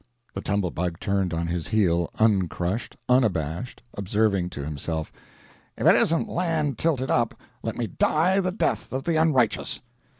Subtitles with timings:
[0.33, 5.11] The Tumble Bug turned on his heel uncrushed, unabashed, observing to himself,
[5.77, 9.79] "If it isn't land tilted up, let me die the death of the unrighteous."